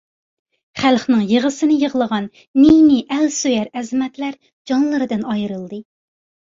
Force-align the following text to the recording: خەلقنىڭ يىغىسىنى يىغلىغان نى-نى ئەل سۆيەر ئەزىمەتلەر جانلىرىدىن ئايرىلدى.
خەلقنىڭ 0.79 1.21
يىغىسىنى 1.31 1.77
يىغلىغان 1.83 2.31
نى-نى 2.63 2.99
ئەل 3.17 3.31
سۆيەر 3.39 3.71
ئەزىمەتلەر 3.77 4.43
جانلىرىدىن 4.73 5.27
ئايرىلدى. 5.37 5.85